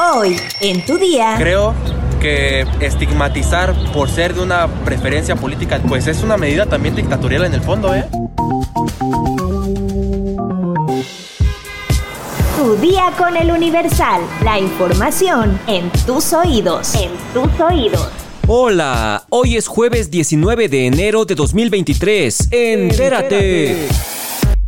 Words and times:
Hoy, 0.00 0.36
en 0.60 0.86
tu 0.86 0.96
día. 0.96 1.34
Creo 1.38 1.74
que 2.20 2.64
estigmatizar 2.78 3.74
por 3.92 4.08
ser 4.08 4.32
de 4.32 4.42
una 4.42 4.68
preferencia 4.84 5.34
política, 5.34 5.80
pues 5.88 6.06
es 6.06 6.22
una 6.22 6.36
medida 6.36 6.66
también 6.66 6.94
dictatorial 6.94 7.46
en 7.46 7.54
el 7.54 7.60
fondo, 7.62 7.92
¿eh? 7.92 8.04
Tu 12.56 12.76
día 12.76 13.12
con 13.18 13.36
el 13.36 13.50
Universal. 13.50 14.22
La 14.44 14.60
información 14.60 15.58
en 15.66 15.90
tus 16.06 16.32
oídos. 16.32 16.94
En 16.94 17.10
tus 17.34 17.60
oídos. 17.60 18.08
Hola, 18.46 19.24
hoy 19.30 19.56
es 19.56 19.66
jueves 19.66 20.12
19 20.12 20.68
de 20.68 20.86
enero 20.86 21.24
de 21.24 21.34
2023. 21.34 22.48
Entérate. 22.52 23.88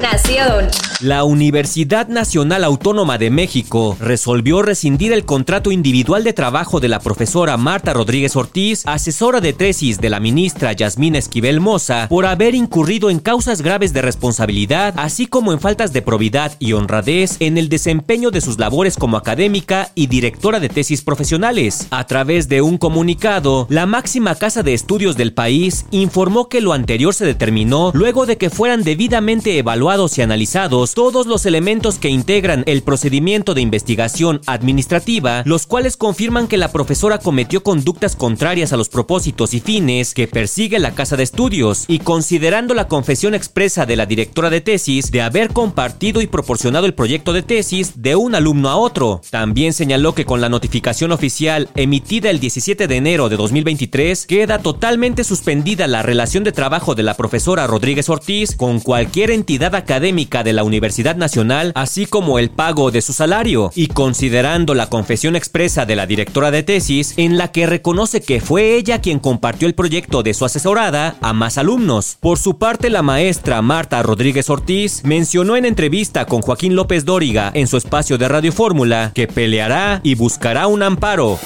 Nación. 0.00 0.68
La 1.00 1.24
Universidad 1.24 2.08
Nacional 2.08 2.64
Autónoma 2.64 3.18
de 3.18 3.30
México 3.30 3.96
resolvió 4.00 4.62
rescindir 4.62 5.12
el 5.12 5.26
contrato 5.26 5.72
individual 5.72 6.24
de 6.24 6.32
trabajo 6.32 6.80
de 6.80 6.88
la 6.88 7.00
profesora 7.00 7.56
Marta 7.58 7.92
Rodríguez 7.92 8.34
Ortiz, 8.34 8.82
asesora 8.86 9.40
de 9.40 9.52
tesis 9.52 10.00
de 10.00 10.08
la 10.08 10.20
ministra 10.20 10.72
Yasmín 10.72 11.16
Esquivel 11.16 11.60
Moza, 11.60 12.06
por 12.08 12.24
haber 12.24 12.54
incurrido 12.54 13.10
en 13.10 13.18
causas 13.18 13.60
graves 13.60 13.92
de 13.92 14.02
responsabilidad, 14.02 14.94
así 14.96 15.26
como 15.26 15.52
en 15.52 15.60
faltas 15.60 15.92
de 15.92 16.02
probidad 16.02 16.52
y 16.58 16.72
honradez 16.72 17.36
en 17.40 17.58
el 17.58 17.68
desempeño 17.68 18.30
de 18.30 18.40
sus 18.40 18.58
labores 18.58 18.96
como 18.96 19.18
académica 19.18 19.90
y 19.94 20.06
directora 20.06 20.60
de 20.60 20.70
tesis 20.70 21.02
profesionales. 21.02 21.88
A 21.90 22.06
través 22.06 22.48
de 22.48 22.62
un 22.62 22.78
comunicado, 22.78 23.66
la 23.68 23.84
máxima 23.84 24.34
casa 24.34 24.62
de 24.62 24.72
estudios 24.74 25.16
del 25.16 25.34
país 25.34 25.84
informó 25.90 26.48
que 26.48 26.62
lo 26.62 26.72
anterior 26.72 27.12
se 27.14 27.26
determinó 27.26 27.90
luego 27.94 28.24
de 28.24 28.38
que 28.38 28.48
fueran 28.48 28.82
debidamente 28.82 29.58
evaluados 29.58 29.89
y 29.90 30.22
analizados 30.22 30.94
todos 30.94 31.26
los 31.26 31.46
elementos 31.46 31.98
que 31.98 32.10
integran 32.10 32.62
el 32.66 32.84
procedimiento 32.84 33.54
de 33.54 33.60
investigación 33.60 34.40
administrativa, 34.46 35.42
los 35.44 35.66
cuales 35.66 35.96
confirman 35.96 36.46
que 36.46 36.58
la 36.58 36.70
profesora 36.70 37.18
cometió 37.18 37.64
conductas 37.64 38.14
contrarias 38.14 38.72
a 38.72 38.76
los 38.76 38.88
propósitos 38.88 39.52
y 39.52 39.58
fines 39.58 40.14
que 40.14 40.28
persigue 40.28 40.78
la 40.78 40.92
casa 40.92 41.16
de 41.16 41.24
estudios, 41.24 41.86
y 41.88 41.98
considerando 41.98 42.72
la 42.72 42.86
confesión 42.86 43.34
expresa 43.34 43.84
de 43.84 43.96
la 43.96 44.06
directora 44.06 44.48
de 44.48 44.60
tesis 44.60 45.10
de 45.10 45.22
haber 45.22 45.52
compartido 45.52 46.22
y 46.22 46.28
proporcionado 46.28 46.86
el 46.86 46.94
proyecto 46.94 47.32
de 47.32 47.42
tesis 47.42 48.00
de 48.00 48.14
un 48.14 48.36
alumno 48.36 48.68
a 48.68 48.76
otro. 48.76 49.22
También 49.30 49.72
señaló 49.72 50.14
que 50.14 50.24
con 50.24 50.40
la 50.40 50.48
notificación 50.48 51.10
oficial 51.10 51.68
emitida 51.74 52.30
el 52.30 52.38
17 52.38 52.86
de 52.86 52.96
enero 52.96 53.28
de 53.28 53.36
2023 53.36 54.24
queda 54.26 54.60
totalmente 54.60 55.24
suspendida 55.24 55.88
la 55.88 56.02
relación 56.02 56.44
de 56.44 56.52
trabajo 56.52 56.94
de 56.94 57.02
la 57.02 57.14
profesora 57.14 57.66
Rodríguez 57.66 58.08
Ortiz 58.08 58.54
con 58.54 58.78
cualquier 58.78 59.32
entidad 59.32 59.79
académica 59.80 60.42
de 60.42 60.52
la 60.52 60.64
universidad 60.64 61.16
Nacional, 61.16 61.72
así 61.74 62.06
como 62.06 62.38
el 62.38 62.50
pago 62.50 62.90
de 62.90 63.02
su 63.02 63.12
salario, 63.12 63.72
y 63.74 63.88
considerando 63.88 64.74
la 64.74 64.88
confesión 64.88 65.36
expresa 65.36 65.86
de 65.86 65.96
la 65.96 66.06
directora 66.06 66.50
de 66.50 66.62
tesis, 66.62 67.14
en 67.16 67.36
la 67.36 67.52
que 67.52 67.66
reconoce 67.66 68.22
que 68.22 68.40
fue 68.40 68.76
ella 68.76 69.00
quien 69.00 69.18
compartió 69.18 69.66
el 69.66 69.74
proyecto 69.74 70.22
de 70.22 70.34
su 70.34 70.44
asesorada 70.44 71.16
a 71.20 71.32
más 71.32 71.58
alumnos. 71.58 72.16
Por 72.20 72.38
su 72.38 72.58
parte, 72.58 72.90
la 72.90 73.02
maestra 73.02 73.60
Marta 73.62 74.02
Rodríguez 74.02 74.48
Ortiz 74.50 75.02
mencionó 75.04 75.56
en 75.56 75.64
entrevista 75.64 76.26
con 76.26 76.42
Joaquín 76.42 76.74
López 76.74 77.04
Dóriga 77.04 77.50
en 77.54 77.66
su 77.66 77.76
espacio 77.76 78.18
de 78.18 78.28
Radio 78.28 78.52
Fórmula 78.52 79.12
que 79.14 79.26
peleará 79.26 80.00
y 80.02 80.14
buscará 80.14 80.66
un 80.66 80.82
amparo. 80.82 81.38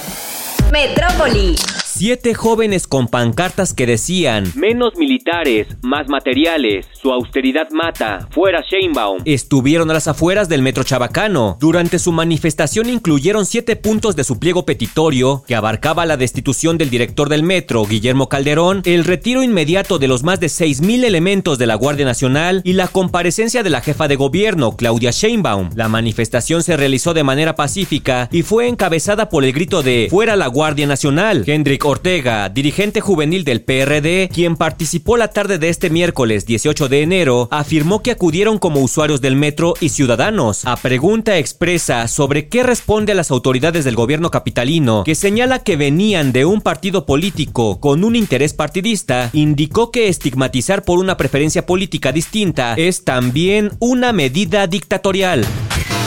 Metrópoli. 0.72 1.56
Siete 1.96 2.34
jóvenes 2.34 2.88
con 2.88 3.06
pancartas 3.06 3.72
que 3.72 3.86
decían 3.86 4.50
menos 4.56 4.96
militares, 4.96 5.68
más 5.80 6.08
materiales, 6.08 6.86
su 6.92 7.12
austeridad 7.12 7.70
mata, 7.70 8.26
fuera 8.32 8.64
Sheinbaum, 8.68 9.22
estuvieron 9.24 9.88
a 9.92 9.94
las 9.94 10.08
afueras 10.08 10.48
del 10.48 10.60
metro 10.60 10.82
Chabacano. 10.82 11.56
Durante 11.60 12.00
su 12.00 12.10
manifestación 12.10 12.88
incluyeron 12.88 13.46
siete 13.46 13.76
puntos 13.76 14.16
de 14.16 14.24
su 14.24 14.40
pliego 14.40 14.66
petitorio 14.66 15.44
que 15.46 15.54
abarcaba 15.54 16.04
la 16.04 16.16
destitución 16.16 16.78
del 16.78 16.90
director 16.90 17.28
del 17.28 17.44
metro, 17.44 17.86
Guillermo 17.86 18.28
Calderón, 18.28 18.82
el 18.86 19.04
retiro 19.04 19.44
inmediato 19.44 20.00
de 20.00 20.08
los 20.08 20.24
más 20.24 20.40
de 20.40 20.50
mil 20.82 21.04
elementos 21.04 21.58
de 21.58 21.66
la 21.66 21.76
Guardia 21.76 22.06
Nacional 22.06 22.60
y 22.64 22.72
la 22.72 22.88
comparecencia 22.88 23.62
de 23.62 23.70
la 23.70 23.82
jefa 23.82 24.08
de 24.08 24.16
gobierno, 24.16 24.76
Claudia 24.76 25.12
Sheinbaum. 25.12 25.70
La 25.76 25.88
manifestación 25.88 26.64
se 26.64 26.76
realizó 26.76 27.14
de 27.14 27.22
manera 27.22 27.54
pacífica 27.54 28.28
y 28.32 28.42
fue 28.42 28.66
encabezada 28.66 29.28
por 29.28 29.44
el 29.44 29.52
grito 29.52 29.84
de 29.84 30.08
fuera 30.10 30.34
la 30.34 30.48
Guardia 30.48 30.88
Nacional. 30.88 31.44
Hendrik 31.46 31.83
Ortega, 31.84 32.48
dirigente 32.48 33.00
juvenil 33.00 33.44
del 33.44 33.60
PRD, 33.62 34.30
quien 34.32 34.56
participó 34.56 35.16
la 35.16 35.28
tarde 35.28 35.58
de 35.58 35.68
este 35.68 35.90
miércoles 35.90 36.46
18 36.46 36.88
de 36.88 37.02
enero, 37.02 37.48
afirmó 37.50 38.02
que 38.02 38.10
acudieron 38.10 38.58
como 38.58 38.80
usuarios 38.80 39.20
del 39.20 39.36
metro 39.36 39.74
y 39.80 39.90
ciudadanos. 39.90 40.64
A 40.64 40.76
pregunta 40.76 41.36
expresa 41.36 42.08
sobre 42.08 42.48
qué 42.48 42.62
responde 42.62 43.12
a 43.12 43.14
las 43.14 43.30
autoridades 43.30 43.84
del 43.84 43.96
gobierno 43.96 44.30
capitalino, 44.30 45.04
que 45.04 45.14
señala 45.14 45.58
que 45.58 45.76
venían 45.76 46.32
de 46.32 46.44
un 46.44 46.60
partido 46.60 47.06
político 47.06 47.80
con 47.80 48.04
un 48.04 48.16
interés 48.16 48.54
partidista, 48.54 49.30
indicó 49.32 49.90
que 49.90 50.08
estigmatizar 50.08 50.82
por 50.82 50.98
una 50.98 51.16
preferencia 51.16 51.66
política 51.66 52.12
distinta 52.12 52.74
es 52.74 53.04
también 53.04 53.72
una 53.78 54.12
medida 54.12 54.66
dictatorial. 54.66 55.44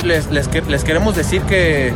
Les, 0.03 0.47
queremos 0.83 1.15
decir 1.15 1.41
que 1.43 1.91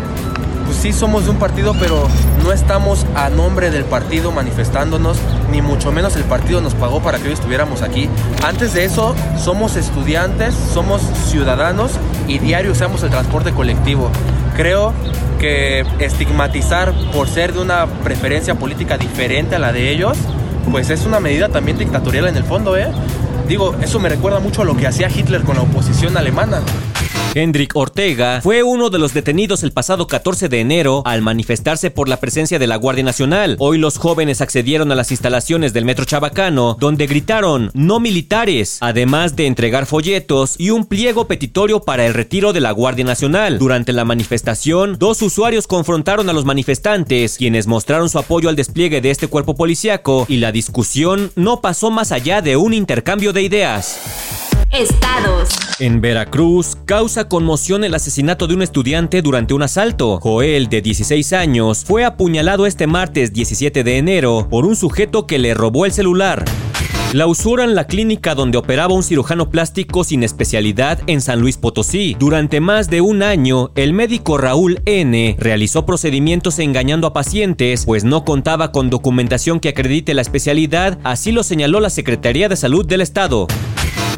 sí 0.82 0.94
somos 0.94 1.26
de 1.26 1.30
un 1.30 1.38
partido, 1.38 1.76
pero 1.80 2.08
no 2.44 2.52
estamos 2.52 3.06
a 3.14 3.30
nombre 3.30 3.70
del 3.70 3.86
partido 3.86 4.32
manifestándonos, 4.32 5.16
ni 5.52 5.62
mucho 5.62 5.92
menos 5.92 6.16
el 6.16 6.24
partido 6.24 6.60
nos 6.60 6.74
pagó 6.74 7.02
para 7.02 7.20
que 7.20 7.28
hoy 7.28 7.34
estuviéramos 7.34 7.84
aquí. 7.84 8.10
Antes 8.44 8.74
de 8.74 8.86
eso, 8.86 9.16
somos 9.38 9.76
estudiantes, 9.76 10.56
somos 10.74 11.04
ciudadanos 11.28 11.92
y 12.28 12.40
diario 12.40 12.72
usamos 12.72 13.04
el 13.04 13.12
transporte 13.12 13.52
colectivo. 13.52 14.10
Creo 14.56 14.92
que 15.40 15.86
estigmatizar 16.00 16.94
por 17.14 17.28
ser 17.28 17.54
de 17.54 17.60
una 17.60 17.86
preferencia 17.86 18.56
política 18.56 18.98
diferente 18.98 19.58
a 19.58 19.60
la 19.60 19.72
de 19.72 19.92
ellos, 19.92 20.18
pues 20.72 20.90
es 20.90 21.06
una 21.06 21.20
medida 21.20 21.50
también 21.50 21.78
dictatorial 21.78 22.28
en 22.28 22.38
el 22.38 22.44
fondo, 22.44 22.76
¿eh? 22.76 22.88
Digo, 23.48 23.76
eso 23.82 24.00
me 24.00 24.10
recuerda 24.10 24.40
mucho 24.40 24.64
a 24.64 24.66
lo 24.66 24.76
que 24.76 24.88
hacía 24.88 25.10
Hitler 25.10 25.44
con 25.44 25.58
la 25.58 25.62
oposición 25.62 26.18
alemana. 26.18 26.62
Hendrik 27.34 27.78
Ortega 27.78 28.42
fue 28.42 28.62
uno 28.62 28.90
de 28.90 29.00
los 29.00 29.14
detenidos 29.14 29.64
el 29.64 29.72
pasado 29.72 30.06
14 30.06 30.50
de 30.50 30.60
enero 30.60 31.02
al 31.06 31.22
manifestarse 31.22 31.90
por 31.90 32.10
la 32.10 32.18
presencia 32.18 32.60
de 32.60 32.68
la 32.68 32.76
Guardia 32.76 33.06
Nacional. 33.06 33.56
Hoy 33.60 33.78
los 33.78 33.98
jóvenes 33.98 34.42
accedieron 34.42 34.92
a 34.92 34.96
las 34.96 35.12
instalaciones 35.12 35.72
del 35.72 35.86
Metro 35.86 36.04
Chabacano, 36.04 36.76
donde 36.78 37.08
gritaron 37.08 37.72
no 37.74 38.02
militares, 38.02 38.80
además 38.82 39.38
de 39.38 39.48
entregar 39.48 39.86
folletos 39.86 40.56
y 40.58 40.72
un 40.72 40.86
pliego 40.86 41.28
petitorio 41.28 41.82
para 41.82 42.06
el 42.06 42.14
retiro 42.14 42.52
de 42.52 42.60
la 42.60 42.72
Guardia 42.72 43.06
Nacional. 43.06 43.60
Durante 43.60 43.94
la 43.94 44.04
manifestación, 44.04 44.98
dos 45.00 45.22
usuarios 45.22 45.68
confrontaron 45.68 46.30
a 46.30 46.34
los 46.34 46.44
manifestantes, 46.44 47.38
quienes 47.38 47.66
mostraron 47.66 48.10
su 48.10 48.20
apoyo 48.20 48.50
al 48.50 48.58
despliegue 48.58 49.00
de 49.00 49.12
este 49.12 49.28
cuerpo 49.28 49.56
policiaco, 49.56 50.26
y 50.28 50.38
la 50.38 50.52
discusión 50.52 51.32
no 51.38 51.62
pasó 51.62 51.92
más 51.92 52.12
allá 52.12 52.42
de 52.42 52.58
un 52.58 52.74
intercambio 52.74 53.32
de 53.32 53.44
ideas. 53.44 54.00
Estados. 54.72 55.50
En 55.80 56.00
Veracruz, 56.00 56.78
causa 56.92 57.30
conmoción 57.30 57.86
el 57.86 57.94
asesinato 57.94 58.48
de 58.48 58.54
un 58.54 58.62
estudiante 58.62 59.22
durante 59.22 59.54
un 59.54 59.64
asalto. 59.64 60.20
Joel, 60.20 60.68
de 60.68 60.82
16 60.82 61.32
años, 61.32 61.86
fue 61.86 62.04
apuñalado 62.04 62.66
este 62.66 62.86
martes 62.86 63.32
17 63.32 63.86
de 63.86 63.98
enero 63.98 64.50
por 64.50 64.66
un 64.66 64.76
sujeto 64.76 65.26
que 65.26 65.40
le 65.40 65.54
robó 65.54 65.86
el 65.86 65.94
celular. 65.94 66.44
Clausuran 67.12 67.76
la 67.76 67.88
clínica 67.88 68.36
donde 68.36 68.58
operaba 68.58 68.94
un 68.94 69.04
cirujano 69.04 69.50
plástico 69.50 70.04
sin 70.04 70.22
especialidad 70.24 71.00
en 71.08 71.22
San 71.22 71.40
Luis 71.40 71.56
Potosí. 71.56 72.18
Durante 72.20 72.60
más 72.60 72.90
de 72.90 73.00
un 73.00 73.24
año, 73.24 73.72
el 73.76 73.94
médico 73.94 74.38
Raúl 74.38 74.82
N. 74.84 75.38
realizó 75.40 75.86
procedimientos 75.86 76.60
engañando 76.60 77.08
a 77.08 77.14
pacientes, 77.14 77.86
pues 77.86 78.04
no 78.04 78.26
contaba 78.26 78.74
con 78.74 78.90
documentación 78.90 79.62
que 79.62 79.70
acredite 79.70 80.14
la 80.14 80.24
especialidad, 80.24 81.00
así 81.06 81.32
lo 81.32 81.44
señaló 81.44 81.80
la 81.80 81.90
Secretaría 81.90 82.50
de 82.50 82.58
Salud 82.58 82.86
del 82.86 83.00
Estado 83.00 83.48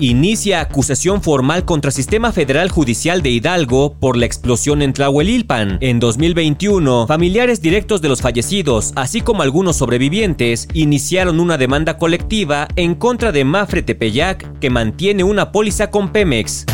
inicia 0.10 0.60
acusación 0.60 1.22
formal 1.22 1.66
contra 1.66 1.92
Sistema 1.92 2.32
Federal 2.32 2.70
Judicial 2.70 3.22
de 3.22 3.30
Hidalgo 3.30 3.94
por 3.94 4.18
la 4.18 4.26
explosión 4.26 4.82
en 4.82 4.92
Tlahuelilpan. 4.92 5.78
En 5.82 6.00
2021, 6.00 7.08
familiares 7.08 7.62
directos 7.62 8.02
de 8.02 8.10
los 8.10 8.22
fallecidos, 8.22 8.92
así 8.96 9.22
como 9.22 9.44
algunos 9.44 9.78
sobrevivientes, 9.78 10.68
iniciaron 10.74 11.40
una 11.40 11.58
demanda 11.58 11.98
colectiva 11.98 12.68
en 12.76 12.96
contra 12.96 13.32
de 13.32 13.46
Mafre 13.46 13.82
Tepeyac, 13.82 14.60
que 14.60 14.70
mantiene 14.70 15.24
una 15.24 15.52
póliza 15.52 15.90
con 15.90 16.12
Pemex. 16.12 16.66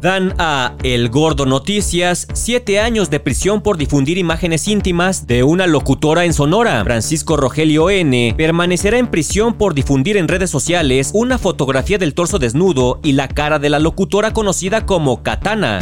Dan 0.00 0.34
a 0.38 0.74
El 0.82 1.08
Gordo 1.08 1.46
Noticias 1.46 2.26
siete 2.32 2.80
años 2.80 3.10
de 3.10 3.20
prisión 3.20 3.62
por 3.62 3.78
difundir 3.78 4.18
imágenes 4.18 4.68
íntimas 4.68 5.26
de 5.26 5.42
una 5.42 5.66
locutora 5.66 6.24
en 6.24 6.32
Sonora. 6.32 6.84
Francisco 6.84 7.36
Rogelio 7.36 7.90
N. 7.90 8.34
permanecerá 8.36 8.98
en 8.98 9.08
prisión 9.08 9.54
por 9.54 9.74
difundir 9.74 10.16
en 10.16 10.28
redes 10.28 10.50
sociales 10.50 11.10
una 11.14 11.38
fotografía 11.38 11.98
del 11.98 12.14
torso 12.14 12.38
desnudo 12.38 13.00
y 13.02 13.12
la 13.12 13.28
cara 13.28 13.58
de 13.58 13.70
la 13.70 13.78
locutora 13.78 14.32
conocida 14.32 14.86
como 14.86 15.22
Katana. 15.22 15.80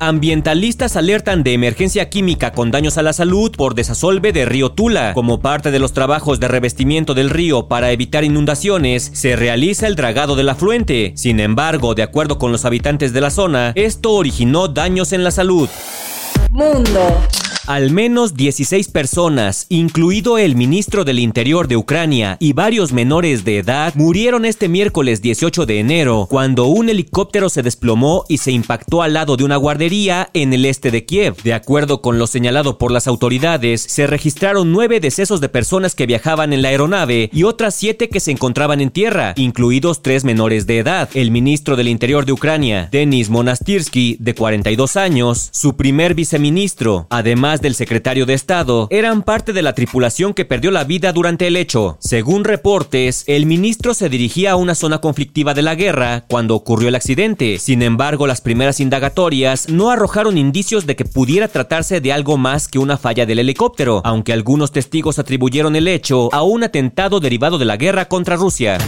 Ambientalistas 0.00 0.96
alertan 0.96 1.42
de 1.42 1.54
emergencia 1.54 2.08
química 2.08 2.52
con 2.52 2.70
daños 2.70 2.98
a 2.98 3.02
la 3.02 3.12
salud 3.12 3.50
por 3.56 3.74
desasolve 3.74 4.32
de 4.32 4.44
río 4.44 4.70
Tula. 4.70 5.12
Como 5.12 5.40
parte 5.40 5.72
de 5.72 5.80
los 5.80 5.92
trabajos 5.92 6.38
de 6.38 6.46
revestimiento 6.46 7.14
del 7.14 7.30
río 7.30 7.66
para 7.66 7.90
evitar 7.90 8.22
inundaciones, 8.22 9.10
se 9.12 9.34
realiza 9.34 9.88
el 9.88 9.96
dragado 9.96 10.36
del 10.36 10.50
afluente. 10.50 11.12
Sin 11.16 11.40
embargo, 11.40 11.96
de 11.96 12.04
acuerdo 12.04 12.38
con 12.38 12.52
los 12.52 12.64
habitantes 12.64 13.12
de 13.12 13.20
la 13.20 13.30
zona, 13.30 13.72
esto 13.74 14.12
originó 14.12 14.68
daños 14.68 15.12
en 15.12 15.24
la 15.24 15.32
salud. 15.32 15.68
Mundo. 16.50 17.18
Al 17.68 17.90
menos 17.90 18.34
16 18.34 18.88
personas, 18.88 19.66
incluido 19.68 20.38
el 20.38 20.56
ministro 20.56 21.04
del 21.04 21.18
Interior 21.18 21.68
de 21.68 21.76
Ucrania 21.76 22.38
y 22.40 22.54
varios 22.54 22.94
menores 22.94 23.44
de 23.44 23.58
edad, 23.58 23.94
murieron 23.94 24.46
este 24.46 24.70
miércoles 24.70 25.20
18 25.20 25.66
de 25.66 25.78
enero 25.78 26.26
cuando 26.30 26.64
un 26.64 26.88
helicóptero 26.88 27.50
se 27.50 27.62
desplomó 27.62 28.24
y 28.26 28.38
se 28.38 28.52
impactó 28.52 29.02
al 29.02 29.12
lado 29.12 29.36
de 29.36 29.44
una 29.44 29.56
guardería 29.56 30.30
en 30.32 30.54
el 30.54 30.64
este 30.64 30.90
de 30.90 31.04
Kiev. 31.04 31.42
De 31.42 31.52
acuerdo 31.52 32.00
con 32.00 32.18
lo 32.18 32.26
señalado 32.26 32.78
por 32.78 32.90
las 32.90 33.06
autoridades, 33.06 33.82
se 33.82 34.06
registraron 34.06 34.72
nueve 34.72 34.98
decesos 34.98 35.42
de 35.42 35.50
personas 35.50 35.94
que 35.94 36.06
viajaban 36.06 36.54
en 36.54 36.62
la 36.62 36.70
aeronave 36.70 37.28
y 37.34 37.42
otras 37.42 37.74
siete 37.74 38.08
que 38.08 38.20
se 38.20 38.30
encontraban 38.30 38.80
en 38.80 38.90
tierra, 38.90 39.34
incluidos 39.36 40.00
tres 40.00 40.24
menores 40.24 40.66
de 40.66 40.78
edad. 40.78 41.10
El 41.12 41.30
ministro 41.30 41.76
del 41.76 41.88
Interior 41.88 42.24
de 42.24 42.32
Ucrania, 42.32 42.88
Denis 42.90 43.28
Monastirsky, 43.28 44.16
de 44.20 44.34
42 44.34 44.96
años, 44.96 45.50
su 45.52 45.76
primer 45.76 46.14
viceministro, 46.14 47.06
además 47.10 47.57
del 47.60 47.74
secretario 47.74 48.26
de 48.26 48.34
Estado, 48.34 48.88
eran 48.90 49.22
parte 49.22 49.52
de 49.52 49.62
la 49.62 49.74
tripulación 49.74 50.34
que 50.34 50.44
perdió 50.44 50.70
la 50.70 50.84
vida 50.84 51.12
durante 51.12 51.46
el 51.46 51.56
hecho. 51.56 51.96
Según 52.00 52.44
reportes, 52.44 53.24
el 53.26 53.46
ministro 53.46 53.94
se 53.94 54.08
dirigía 54.08 54.52
a 54.52 54.56
una 54.56 54.74
zona 54.74 54.98
conflictiva 54.98 55.54
de 55.54 55.62
la 55.62 55.74
guerra 55.74 56.24
cuando 56.28 56.54
ocurrió 56.54 56.88
el 56.88 56.94
accidente. 56.94 57.58
Sin 57.58 57.82
embargo, 57.82 58.26
las 58.26 58.40
primeras 58.40 58.80
indagatorias 58.80 59.68
no 59.68 59.90
arrojaron 59.90 60.38
indicios 60.38 60.86
de 60.86 60.96
que 60.96 61.04
pudiera 61.04 61.48
tratarse 61.48 62.00
de 62.00 62.12
algo 62.12 62.36
más 62.36 62.68
que 62.68 62.78
una 62.78 62.96
falla 62.96 63.26
del 63.26 63.38
helicóptero, 63.38 64.00
aunque 64.04 64.32
algunos 64.32 64.72
testigos 64.72 65.18
atribuyeron 65.18 65.76
el 65.76 65.88
hecho 65.88 66.32
a 66.32 66.42
un 66.42 66.64
atentado 66.64 67.20
derivado 67.20 67.58
de 67.58 67.64
la 67.64 67.76
guerra 67.76 68.06
contra 68.06 68.36
Rusia. 68.36 68.78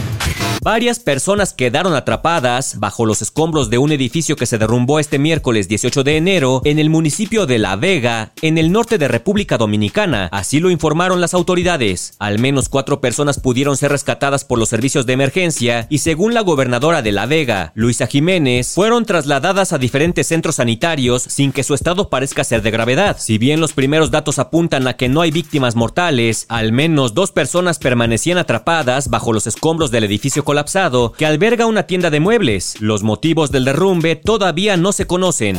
Varias 0.63 0.99
personas 0.99 1.53
quedaron 1.55 1.95
atrapadas 1.95 2.77
bajo 2.77 3.07
los 3.07 3.23
escombros 3.23 3.71
de 3.71 3.79
un 3.79 3.91
edificio 3.91 4.35
que 4.35 4.45
se 4.45 4.59
derrumbó 4.59 4.99
este 4.99 5.17
miércoles 5.17 5.67
18 5.67 6.03
de 6.03 6.17
enero 6.17 6.61
en 6.65 6.77
el 6.77 6.91
municipio 6.91 7.47
de 7.47 7.57
La 7.57 7.75
Vega, 7.77 8.31
en 8.43 8.59
el 8.59 8.71
norte 8.71 8.99
de 8.99 9.07
República 9.07 9.57
Dominicana. 9.57 10.29
Así 10.31 10.59
lo 10.59 10.69
informaron 10.69 11.19
las 11.19 11.33
autoridades. 11.33 12.13
Al 12.19 12.37
menos 12.37 12.69
cuatro 12.69 13.01
personas 13.01 13.39
pudieron 13.39 13.75
ser 13.75 13.89
rescatadas 13.89 14.45
por 14.45 14.59
los 14.59 14.69
servicios 14.69 15.07
de 15.07 15.13
emergencia 15.13 15.87
y 15.89 15.97
según 15.97 16.35
la 16.35 16.41
gobernadora 16.41 17.01
de 17.01 17.11
La 17.11 17.25
Vega, 17.25 17.71
Luisa 17.73 18.05
Jiménez, 18.05 18.75
fueron 18.75 19.05
trasladadas 19.05 19.73
a 19.73 19.79
diferentes 19.79 20.27
centros 20.27 20.57
sanitarios 20.57 21.23
sin 21.23 21.53
que 21.53 21.63
su 21.63 21.73
estado 21.73 22.11
parezca 22.11 22.43
ser 22.43 22.61
de 22.61 22.69
gravedad. 22.69 23.17
Si 23.19 23.39
bien 23.39 23.61
los 23.61 23.73
primeros 23.73 24.11
datos 24.11 24.37
apuntan 24.37 24.87
a 24.87 24.93
que 24.93 25.09
no 25.09 25.21
hay 25.21 25.31
víctimas 25.31 25.75
mortales, 25.75 26.45
al 26.49 26.71
menos 26.71 27.15
dos 27.15 27.31
personas 27.31 27.79
permanecían 27.79 28.37
atrapadas 28.37 29.09
bajo 29.09 29.33
los 29.33 29.47
escombros 29.47 29.89
del 29.89 30.03
edificio 30.03 30.43
colapsado 30.51 31.13
que 31.13 31.25
alberga 31.25 31.65
una 31.65 31.83
tienda 31.83 32.09
de 32.09 32.19
muebles. 32.19 32.75
Los 32.81 33.03
motivos 33.03 33.51
del 33.51 33.63
derrumbe 33.63 34.17
todavía 34.17 34.75
no 34.75 34.91
se 34.91 35.07
conocen. 35.07 35.57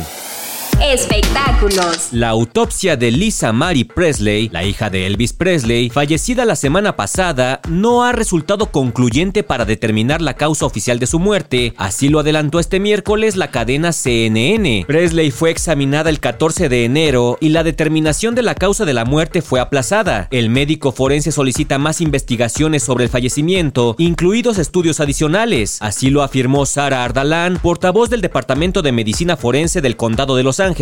Espectáculos. 0.83 2.09
La 2.11 2.27
autopsia 2.27 2.97
de 2.97 3.09
Lisa 3.09 3.53
Marie 3.53 3.85
Presley, 3.85 4.49
la 4.49 4.65
hija 4.65 4.89
de 4.89 5.07
Elvis 5.07 5.31
Presley, 5.31 5.89
fallecida 5.89 6.43
la 6.43 6.57
semana 6.57 6.97
pasada, 6.97 7.61
no 7.69 8.03
ha 8.03 8.11
resultado 8.11 8.65
concluyente 8.65 9.43
para 9.43 9.63
determinar 9.63 10.21
la 10.21 10.33
causa 10.33 10.65
oficial 10.65 10.99
de 10.99 11.07
su 11.07 11.19
muerte, 11.19 11.73
así 11.77 12.09
lo 12.09 12.19
adelantó 12.19 12.59
este 12.59 12.81
miércoles 12.81 13.37
la 13.37 13.49
cadena 13.49 13.93
CNN. 13.93 14.83
Presley 14.85 15.31
fue 15.31 15.51
examinada 15.51 16.09
el 16.09 16.19
14 16.19 16.67
de 16.67 16.83
enero 16.83 17.37
y 17.39 17.49
la 17.49 17.63
determinación 17.63 18.35
de 18.35 18.43
la 18.43 18.53
causa 18.53 18.83
de 18.83 18.93
la 18.93 19.05
muerte 19.05 19.41
fue 19.41 19.61
aplazada. 19.61 20.27
El 20.31 20.49
médico 20.49 20.91
forense 20.91 21.31
solicita 21.31 21.77
más 21.77 22.01
investigaciones 22.01 22.83
sobre 22.83 23.05
el 23.05 23.09
fallecimiento, 23.09 23.95
incluidos 23.99 24.57
estudios 24.57 24.99
adicionales, 24.99 25.77
así 25.79 26.09
lo 26.09 26.23
afirmó 26.23 26.65
Sara 26.65 27.05
Ardalán, 27.05 27.57
portavoz 27.63 28.09
del 28.09 28.19
Departamento 28.19 28.81
de 28.81 28.91
Medicina 28.91 29.37
Forense 29.37 29.79
del 29.79 29.95
Condado 29.95 30.35
de 30.35 30.43
Los 30.43 30.59
Ángeles 30.59 30.72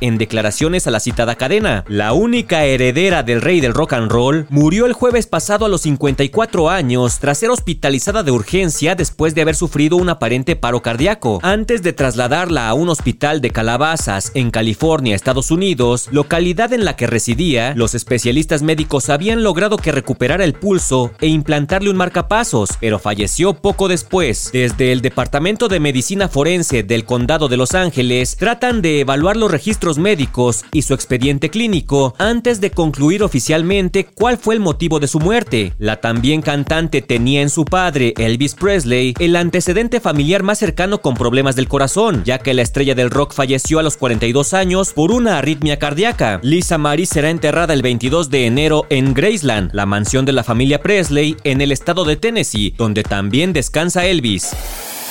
en 0.00 0.18
declaraciones 0.18 0.86
a 0.86 0.90
la 0.90 1.00
citada 1.00 1.34
cadena. 1.34 1.84
La 1.88 2.12
única 2.12 2.64
heredera 2.64 3.22
del 3.22 3.40
rey 3.40 3.60
del 3.60 3.74
rock 3.74 3.94
and 3.94 4.10
roll 4.10 4.46
murió 4.48 4.86
el 4.86 4.92
jueves 4.92 5.26
pasado 5.26 5.66
a 5.66 5.68
los 5.68 5.82
54 5.82 6.70
años 6.70 7.18
tras 7.18 7.38
ser 7.38 7.50
hospitalizada 7.50 8.22
de 8.22 8.30
urgencia 8.30 8.94
después 8.94 9.34
de 9.34 9.42
haber 9.42 9.54
sufrido 9.54 9.96
un 9.96 10.08
aparente 10.08 10.56
paro 10.56 10.82
cardíaco. 10.82 11.40
Antes 11.42 11.82
de 11.82 11.92
trasladarla 11.92 12.68
a 12.68 12.74
un 12.74 12.88
hospital 12.88 13.40
de 13.40 13.50
Calabazas 13.50 14.32
en 14.34 14.50
California, 14.50 15.16
Estados 15.16 15.50
Unidos, 15.50 16.08
localidad 16.10 16.72
en 16.72 16.84
la 16.84 16.96
que 16.96 17.06
residía, 17.06 17.74
los 17.74 17.94
especialistas 17.94 18.62
médicos 18.62 19.10
habían 19.10 19.42
logrado 19.42 19.76
que 19.76 19.92
recuperara 19.92 20.44
el 20.44 20.54
pulso 20.54 21.12
e 21.20 21.26
implantarle 21.26 21.90
un 21.90 21.96
marcapasos, 21.96 22.70
pero 22.80 22.98
falleció 22.98 23.54
poco 23.54 23.88
después. 23.88 24.50
Desde 24.52 24.92
el 24.92 25.00
Departamento 25.00 25.68
de 25.68 25.80
Medicina 25.80 26.28
Forense 26.28 26.82
del 26.82 27.04
Condado 27.04 27.48
de 27.48 27.56
Los 27.56 27.74
Ángeles 27.74 28.36
tratan 28.36 28.80
de 28.82 29.00
evaluar 29.00 29.39
los 29.40 29.50
registros 29.50 29.98
médicos 29.98 30.64
y 30.72 30.82
su 30.82 30.94
expediente 30.94 31.50
clínico 31.50 32.14
antes 32.18 32.60
de 32.60 32.70
concluir 32.70 33.22
oficialmente 33.22 34.04
cuál 34.04 34.38
fue 34.38 34.54
el 34.54 34.60
motivo 34.60 35.00
de 35.00 35.08
su 35.08 35.18
muerte. 35.18 35.72
La 35.78 36.00
también 36.00 36.42
cantante 36.42 37.02
tenía 37.02 37.42
en 37.42 37.50
su 37.50 37.64
padre, 37.64 38.14
Elvis 38.16 38.54
Presley, 38.54 39.14
el 39.18 39.36
antecedente 39.36 40.00
familiar 40.00 40.42
más 40.42 40.58
cercano 40.58 41.00
con 41.00 41.14
problemas 41.14 41.56
del 41.56 41.68
corazón, 41.68 42.22
ya 42.24 42.38
que 42.38 42.54
la 42.54 42.62
estrella 42.62 42.94
del 42.94 43.10
rock 43.10 43.32
falleció 43.32 43.78
a 43.78 43.82
los 43.82 43.96
42 43.96 44.54
años 44.54 44.92
por 44.92 45.10
una 45.10 45.38
arritmia 45.38 45.78
cardíaca. 45.78 46.40
Lisa 46.42 46.78
Marie 46.78 47.06
será 47.06 47.30
enterrada 47.30 47.74
el 47.74 47.82
22 47.82 48.30
de 48.30 48.46
enero 48.46 48.86
en 48.90 49.14
Graceland, 49.14 49.70
la 49.72 49.86
mansión 49.86 50.24
de 50.24 50.32
la 50.32 50.44
familia 50.44 50.80
Presley 50.80 51.36
en 51.44 51.60
el 51.60 51.72
estado 51.72 52.04
de 52.04 52.16
Tennessee, 52.16 52.74
donde 52.76 53.02
también 53.02 53.52
descansa 53.52 54.06
Elvis. 54.06 54.50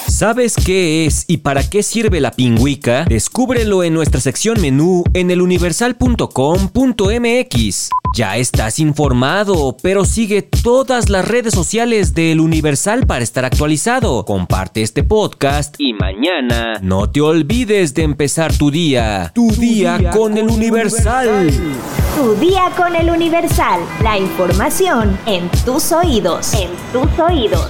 ¿Sabes 0.10 0.56
qué 0.56 1.06
es 1.06 1.26
y 1.28 1.38
para 1.38 1.70
qué 1.70 1.84
sirve 1.84 2.20
la 2.20 2.32
pingüica? 2.32 3.06
Descúbrelo 3.06 3.84
en 3.84 3.94
nuestra 3.94 4.20
sección 4.20 4.60
menú 4.60 5.04
en 5.14 5.30
eluniversal.com.mx. 5.30 7.90
Ya 8.16 8.38
estás 8.38 8.80
informado, 8.80 9.78
pero 9.82 10.06
sigue 10.06 10.42
todas 10.42 11.10
las 11.10 11.28
redes 11.28 11.54
sociales 11.54 12.16
del 12.16 12.40
Universal 12.42 13.06
para 13.06 13.24
estar 13.24 13.46
actualizado. 13.46 14.26
Comparte 14.26 14.82
este 14.82 15.04
podcast 15.04 15.76
y 15.78 15.94
mañana 15.94 16.80
no 16.82 17.12
te 17.12 17.22
olvides 17.22 17.94
de 17.94 18.02
empezar 18.02 18.58
tu 18.58 18.72
día. 18.72 19.32
Tu, 19.36 19.52
día, 19.52 20.10
con, 20.10 20.36
el 20.38 20.50
Universal. 20.50 21.52
Tu 22.18 22.34
día 22.36 22.72
con 22.76 22.96
el 22.96 23.12
Universal. 23.12 23.80
La 24.04 24.18
información 24.18 25.20
en 25.28 25.48
tus 25.64 25.92
oídos. 25.92 26.56
En 26.56 26.72
tus 26.92 27.08
oídos. 27.20 27.70